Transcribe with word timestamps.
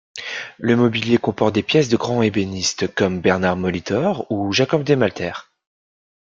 Le 0.57 0.75
mobilier 0.75 1.19
comporte 1.19 1.53
des 1.53 1.61
pièces 1.61 1.87
de 1.87 1.95
grands 1.95 2.23
ébénistes 2.23 2.91
comme 2.91 3.21
Bernard 3.21 3.55
Molitor 3.55 4.25
ou 4.31 4.51
Jacob-Desmalter. 4.51 5.33